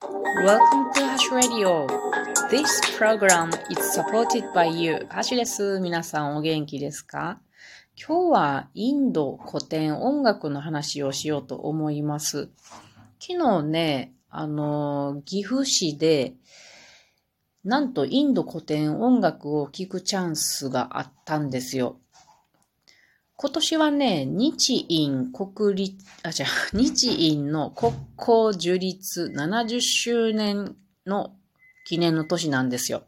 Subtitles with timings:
[0.00, 1.84] Welcome to Hash Radio.
[2.50, 5.04] This program is supported by you.
[5.10, 5.80] ハシです。
[5.80, 7.40] 皆さんお元気ですか?
[7.96, 12.48] 今日はインド古典音楽の話をしようと思います。
[13.18, 16.34] 昨日ね、あの、岐阜市で、
[17.64, 21.98] なんとインド古典音楽を聴くチャンスがあったんですよ。
[23.40, 30.74] 今年はね、日印国立、あ、じゃ 日印の国交樹立70周年
[31.06, 31.36] の
[31.86, 33.04] 記念の年なんですよ。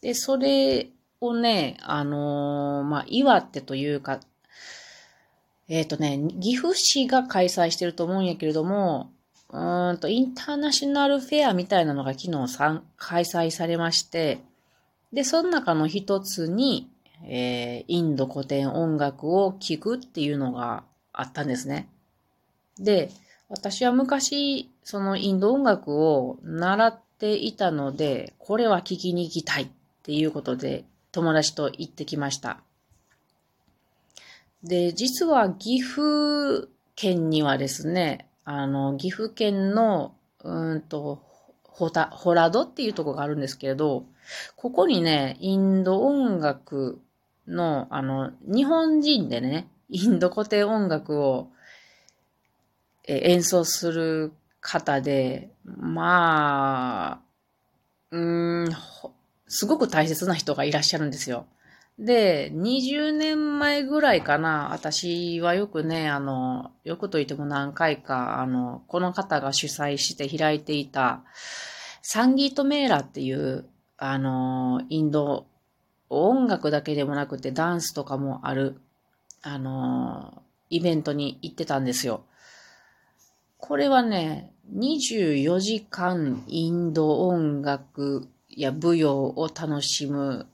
[0.00, 0.90] で、それ
[1.20, 4.18] をね、あのー、まあ、岩手というか、
[5.68, 9.12] えっ、ー、とね、岐阜市が開催してると思うんやけれども、
[9.50, 14.40] うんと、インターナショナルフェアみたいなのが昨日開催されまして、
[15.12, 16.90] で、その中の一つに、
[17.26, 21.88] えー、インド古典音楽を聴くっていうのがあったんですね。
[22.78, 23.10] で、
[23.48, 29.68] 私は昔、そのインド音楽を習っていたので、これは聴きに行きたいっ
[30.02, 32.58] ていうことで友達と行ってきました。
[34.62, 41.22] で、実は岐阜県にはですね、あの、岐阜県の、うんと、
[41.64, 44.04] ホタ、ホラドっていうとこがあるんですけれど、
[44.56, 47.00] ここにね、インド音楽
[47.46, 51.48] の、あの、日本人でね、インド古典音楽を
[53.06, 57.20] 演奏する方で、まあ、
[58.10, 58.68] うん、
[59.46, 61.46] すごく大切な人がいらっしゃるんですよ。
[61.98, 71.22] で、20年前ぐらいかな、私はよくね、あの、よくと言っても何回か、あの、この方が主催して開いていた、
[72.02, 73.66] サンギートメーラっていう、
[73.96, 75.46] あの、インド
[76.22, 78.80] 音楽だけでもなくてダンスとかもある、
[79.42, 82.24] あのイベントに行ってたんですよ。
[83.58, 90.46] これはね、24時間インド音楽や舞踊を楽しむ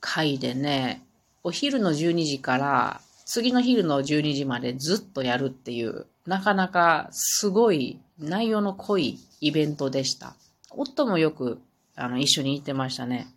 [0.00, 1.02] 会でね、
[1.42, 10.34] お昼の12時から次の昼の12時までずっとやるっていう、なかなかすごい内容の濃いイベントでした。
[10.70, 11.60] 夫もよく
[11.96, 13.28] あの一緒に行ってましたね。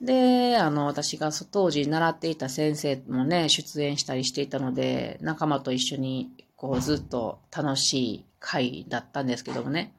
[0.00, 9.92] で、あの、私が当時習っていた先生もね、出演したりしていたので、仲間と一緒に、こう、ずっと楽しい会だったんですけどもね。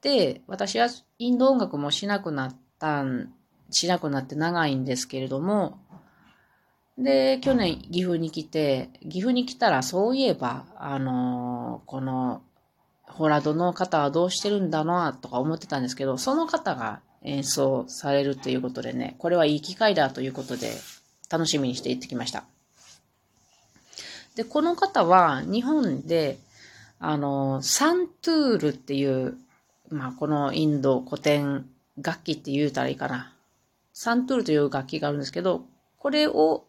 [0.00, 0.88] で、私は
[1.18, 3.32] インド音楽もしなくなったん、
[3.70, 5.78] しなくなって長いんですけれども、
[6.96, 12.42] で、去年岐阜に来て、岐阜に来たらそういえば、あのこの、
[13.02, 20.70] ホラドの方はどうしてるんだなとか思ってたんですけど、その方が演奏されるということでね、これはいい機会だということで、
[21.30, 22.44] 楽しみにして行ってきました。
[24.36, 26.38] で、この方は日本で、
[26.98, 29.36] あの、サントゥールっていう、
[29.88, 31.66] まあ、このインド古典
[31.98, 33.32] 楽器って言うたらいいかな。
[33.92, 35.64] サントゥールという楽器があるんですけど、
[35.98, 36.64] これを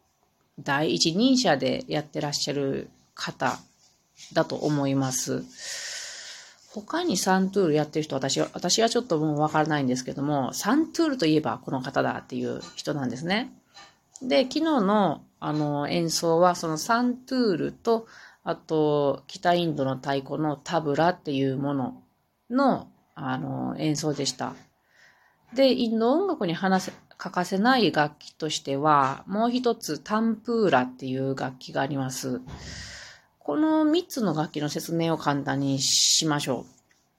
[0.60, 3.60] 第一人者でやってらっしゃる方
[4.34, 5.44] だと思います。
[6.82, 13.52] 他にサントゥールやってる人、私は、私はちょっともうわからないんですけども、サントゥールといえばこの方だっていう人なんですね。
[14.22, 18.08] で、昨日のあの演奏はそのサントゥールと、
[18.44, 22.04] あと、北インドの太鼓のタブラっていうもの
[22.50, 24.54] のあの演奏でした。
[25.54, 32.42] で、インド音楽に話せ、欠かせない楽器としては、もう一つタンプーラっていう楽器があります。
[33.46, 36.66] この3つの楽器の説明を簡単にしましょ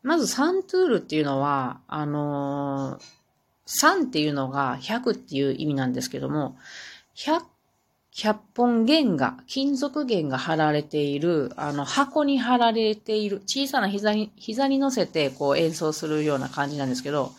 [0.04, 0.08] う。
[0.08, 6.56] まずサントゥールっていうのは、あのー、3っていうのが100っていう意味なんですけども、
[7.14, 7.42] 100
[8.12, 17.32] 100本弦が、金属弦が貼られている、あの、箱に貼られている、小さな膝に、膝に乗せて、こう演奏するような感じなんですけど、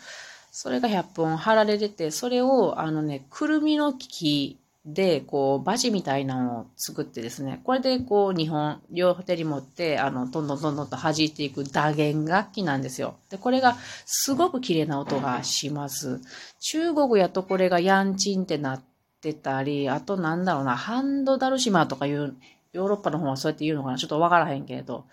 [0.51, 13.15] それが100本貼られてて、それを、あのね、くるみの木で、こう、バジみたいなのを作ってですね、これでこう、日本、両手に持って、あの、どんどんどんどんと弾いていく打弦楽器なんですよ。
[13.29, 13.75] で、これが
[14.05, 16.21] すごく綺麗な音がします。
[16.61, 18.83] 中国やとこれがヤンチンってなっ
[19.19, 22.37] てたり、あとなんだろうな、ハンドダルシマとかいう、
[22.71, 25.03] ヨーロッパの方はそうやって言うのかなちょっとわからへんけれど、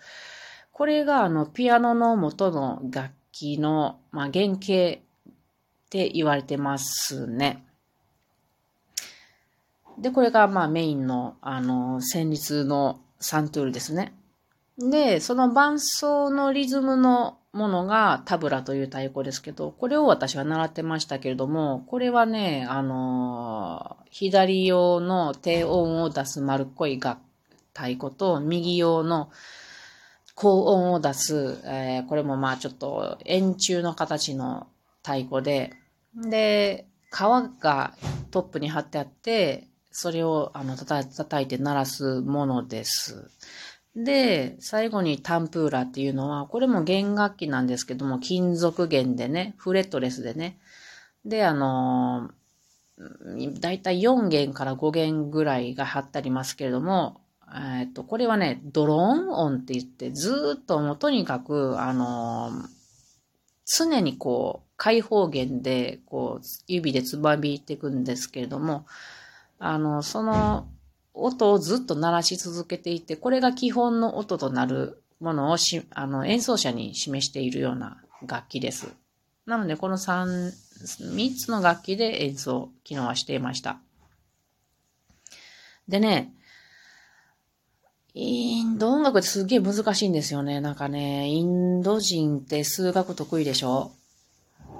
[0.71, 5.03] これがあの、ピアノの元の楽器の、まあ、原型っ
[5.89, 7.64] て言われてますね。
[9.97, 14.13] で、これがまあメインの、あの、旋律のサントゥールですね。
[14.77, 27.21] で、その伴奏のリズムのものがタブラという太鼓ですけど、これを私は習ってましたけれども、これはね、あの、左用の低音を出す丸っこい楽
[27.73, 29.29] 太鼓と、右用の
[30.33, 34.67] 高音を出す、えー、これもまあちょっと円柱の形の
[35.03, 35.73] 太鼓で、
[36.13, 37.17] で、皮
[37.61, 37.93] が
[38.31, 43.31] トップに貼ってあって、それをあの叩いて鳴らすものです。
[43.95, 50.59] で、最後にタンプーラっていうのは、これも弦楽器なんですけども、金属弦でね、フレットレスでね。
[51.23, 52.29] で、あの
[53.61, 57.21] だいたい4弦から5弦ぐらいが貼ってありますけれども、
[57.79, 62.51] えっと、これはね、ドローン音って言って、ずっともうとにかく、あの
[63.65, 68.85] 常にこう、開放弦で、こう、指でつばびいていくんですけれども、
[69.59, 70.67] あの、その
[71.13, 78.93] 音をずっと鳴らし続けていて、これが基本の音となるものをし、あの、演奏者に示しているような楽器です。
[79.45, 80.51] なので、この3、
[81.15, 83.79] 3つの楽器で演奏、機能はしていました。
[85.87, 86.33] でね、
[88.13, 90.61] インド音楽ってすげえ難しいんですよね。
[90.61, 93.91] なんかね、インド人って数学得意でしょ？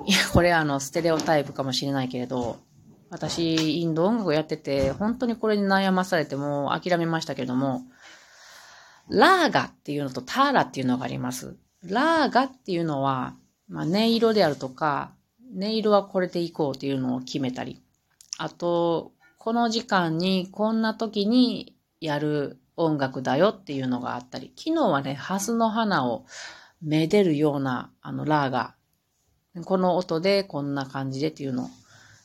[0.05, 2.59] いや、これあの、ステレオタイプかもしれないけれど、
[3.15, 7.83] 私、インド音楽をやってて、本当にこれに悩まされても諦めましたけども、
[9.07, 11.55] ラーガっていうのとターラっていうのがあります。
[11.81, 13.37] ラーガっていうのは、
[13.69, 15.13] まあ、音色であるとか、
[15.57, 17.81] 音色はこれでいこうっていうのを決めたり、
[18.37, 26.25] あと、この時間にこんな時にやる音楽だよっていうのがあったり、昨日はね、ハスの花を
[26.81, 28.75] めでるような、あの、ラーガ。
[29.63, 31.69] この音でこんな感じでっていうの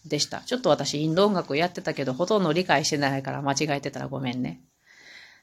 [0.06, 0.40] でした。
[0.40, 4.60] ちょっと私インド音楽やってたけど、ほとんど理解してないから間違えてたらごめんね。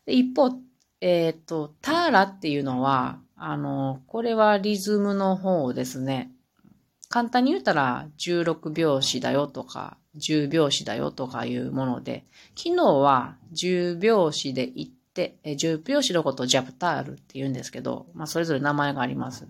[0.05, 0.57] で一方、
[1.01, 6.31] えっ、ー、と、ターラっていうのは、あの、これはリズムの方ですね。
[7.09, 12.25] 簡単に言ったら16拍子だよとか、10拍子だよとかいうもので、
[12.55, 19.47] 昨日は10拍子で行って、10拍子のことをジャプタールって言うんですけど、まあそれぞれ名前があります。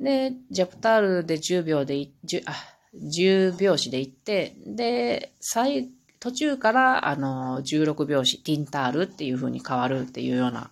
[0.00, 1.94] で、ジャプタールで10秒で、
[2.24, 2.54] 10, あ
[2.94, 5.88] 10拍子で行って、で、最、
[6.20, 10.70] 途中から、あの、16拍子、ティンタールっていう風に変わるっていうような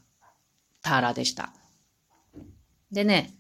[0.83, 1.53] ターラでした。
[2.91, 3.35] でね、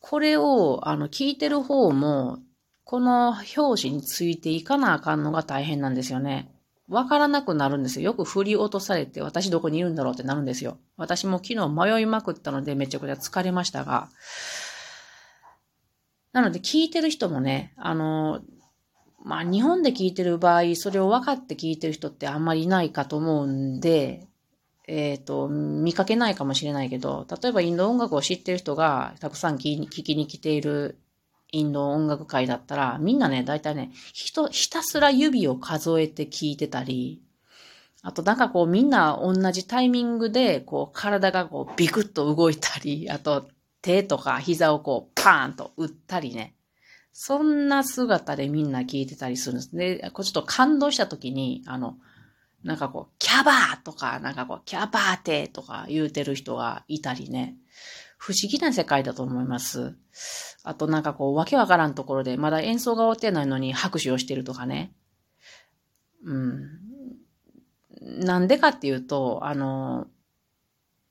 [0.00, 2.38] これを、あの、聞いてる方も、
[2.84, 6.50] この表紙についていかなあかんのが大変なんですよね。
[6.88, 8.04] わからなくなるんですよ。
[8.04, 10.76] よく振り落とされて、私どこにいるんだろうってなるんですよ。
[10.98, 14.10] 私も昨日迷いまくったのでめちゃくちゃ疲れましたが、
[16.34, 18.42] なので聞いてる人もね、あの、
[19.24, 24.26] まあ日本で聞いてる場合、それを分かって聞いてる人ってあんまりいないかと思うんで、
[24.88, 30.98] えっ、ー、と、見かけないかもしれないけど、例えばインド音楽を知ってる人がたくさん聞きに来ている
[31.52, 37.22] インド音楽会だったら、みんなね、だいたいね、人、ひたすら指を数えて聞いてたり、
[38.02, 43.48] あとなんかこうみんな同じタイミングで、こう体がこうビクッと動いたり、あと
[43.84, 46.54] 手とか膝をこうパーンと打ったりね。
[47.12, 49.76] そんな姿でみんな聞いてたりするんです。
[49.76, 51.98] で、こうちょっと感動した時に、あの、
[52.64, 57.56] なんかこう、キャバーとか、なんかこう、キャバーテとか言うてる人がいたりね。
[58.16, 59.94] 不思議な世界だと思います。
[60.62, 64.94] あとなんかこう、わけわからんところで、まだ演奏が終わってないのに拍手をしてるとかね。
[66.24, 66.68] うん。
[68.00, 70.06] なんでかっていうと、あの、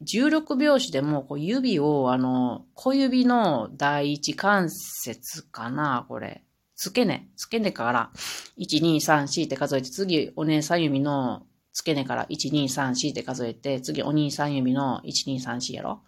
[0.03, 6.43] 16拍子でもこう指を、あの、小指の第一関節かな、これ。
[6.75, 7.29] 付け根。
[7.37, 8.11] 付け根から、
[8.57, 16.01] 1、2、3、4って数えて、次、お姉さん指の付け根から、1、2、3、4って数えて、次、お兄さん指の1、2、3、4やろ。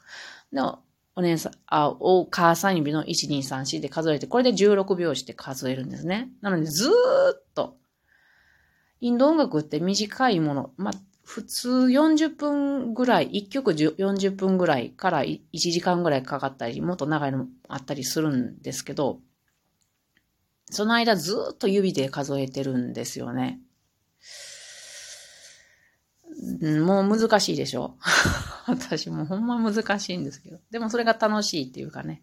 [0.51, 0.61] で、
[1.15, 6.29] お姉さん、あ、お母さん指の1、2、3、4って数えて、これで16拍子って数えるんですね。
[6.41, 7.77] なので、ずーっと、
[9.01, 10.93] インド音楽って短いもの、まあ、
[11.25, 19.19] 普通40分ぐらい、1曲40分ぐらいから1時間ぐらいかかったり、もっと長いのもあったりするんですけど、
[20.69, 23.59] その間ずっと指で数えてるんですよね。
[26.61, 27.97] もう難しいでしょ
[28.67, 30.59] 私もほんま難しいんですけど。
[30.69, 32.21] でもそれが楽しいっていうかね。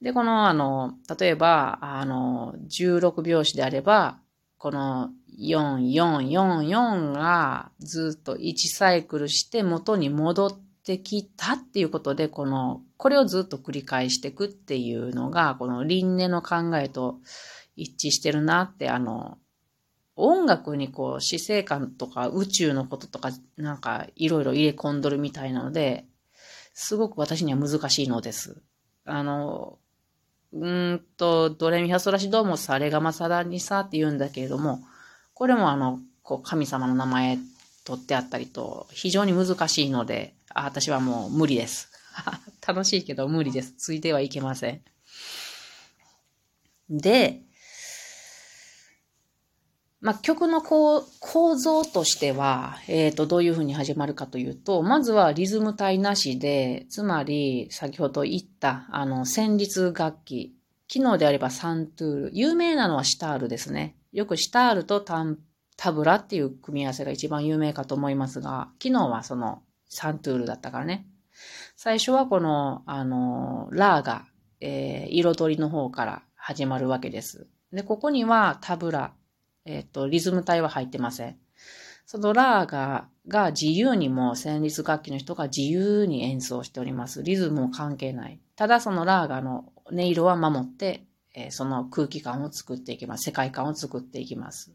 [0.00, 4.18] で、このあの、例えば、あの、16拍子であれば、
[4.56, 10.52] この4444がずっと1サイクルして元に戻っ
[10.84, 17.18] てきたっていうことで、この、これをずっと繰り返していくっていうのが、この輪廻の考えと
[17.76, 19.38] 一致してるなって、あの、
[20.14, 26.04] 音楽にこう、死生観とか宇宙のこととか、なんかいろいろ入れ込んどるみたいなので、
[26.74, 28.62] すごく私には難しいのです。
[29.04, 29.78] あの、
[30.52, 34.80] うんと、ドレミファソラシドーモサレガマサダニサって言うんだけれども、
[35.42, 37.36] これもあの、こう、神様の名前
[37.84, 41.90] 取ってあったりと、非常に難しいので、あ私はもう無理です。
[42.64, 43.72] 楽しいけど無理です。
[43.72, 44.82] ついてはいけません。
[46.88, 47.42] で、
[50.00, 60.54] まあ、曲の構構造としては、えっ、ー、と、どういうふうに始まるかというと、まずはリズム体なしで、つまり、先ほど言った、あの、旋律楽器。
[60.86, 62.30] 機能であればサントゥール。
[62.32, 63.96] 有名なのはシタールですね。
[64.12, 65.38] よくシタールとタン、
[65.76, 71.06] タブラっていう組み合わせが一番有名かと思いますが、機能はそのサントゥールだったからね。
[71.76, 74.26] 最初はこの、あの、ラーが、
[74.60, 77.46] えー、彩りの方から始まるわけです。
[77.72, 79.14] で、ここにはタブラ、
[79.64, 81.38] えっ、ー、と、リズム体は入ってません。
[82.04, 87.22] そのラーガが自由にも旋律楽器の人が自由に演奏しております。
[87.22, 88.40] リズムも関係ない。
[88.56, 93.24] ただそのラーガの音色は守って、えー、その空気感を作っていきます。
[93.24, 94.72] 世界観を作っていきます。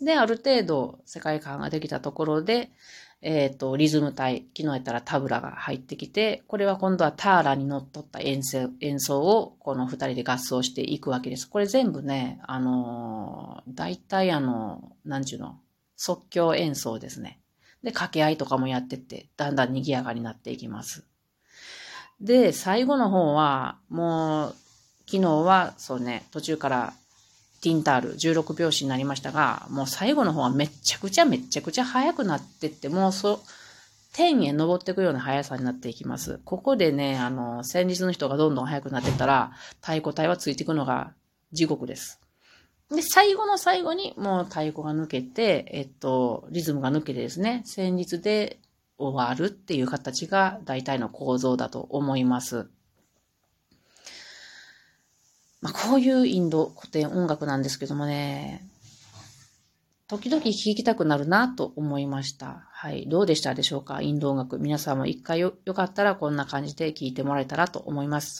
[0.00, 2.70] で、ある程度世界観ができたところで、
[3.24, 11.48] えっ、ー、と、リズム体、昨日やったらタブラが入ってきて、これは今度はターラに乗っ取った演奏演奏をこの二人で合奏していくわけです。
[11.48, 15.60] これ全部ね、あのー、大体あの、なんちゅうの、
[15.96, 17.38] 即興演奏ですね。
[17.84, 21.04] で、掛け合いとかもやってって、だんだん賑やかになっていきます。
[22.20, 24.54] で、最後の方は、もう、
[25.12, 26.94] 昨日は、そうね、途中から
[27.60, 33.40] ティンタール、16拍子になりましたが、もう最後の方はめっちゃくちゃめっちゃくちゃ速くなってって、もうそ、
[34.14, 36.40] 天へ登っていくような速さになっていきます。
[36.46, 39.52] ここでね、あの、先日の人がどんどん速くなってったら、
[39.82, 41.12] 太鼓隊はついていくのが
[41.52, 42.18] 地獄です。
[42.90, 48.60] で、最後の最後にもう太鼓が抜けて、えっと、リズムが抜けてですね、旋律で
[48.96, 52.70] 終わるっていう形が大体の構造だと思います。
[55.62, 58.66] まあ、こういうインド古典音楽なんですけどもね、
[60.08, 62.66] 時々聴きたくなるなと思いました。
[62.70, 63.06] はい。
[63.08, 64.02] どうでしたでしょうか？
[64.02, 64.58] インド音楽。
[64.58, 68.30] 皆さんも一回よよかったらこんな感じで聴いてもらえたらと思います。